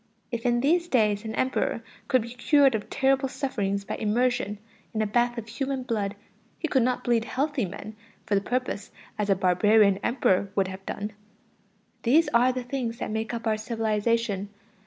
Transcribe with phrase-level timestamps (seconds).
[0.31, 4.57] If in these days an Emperor could be cured of terrible sufferings by immersion
[4.95, 6.15] in a bath of human blood,
[6.57, 10.83] he could not bleed healthy men for the purpose as a barbarian Emperor would have
[10.87, 11.11] done.
[12.01, 14.49] These are the things that make up our civilization.